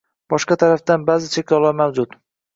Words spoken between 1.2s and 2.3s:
cheklovlar mavjud.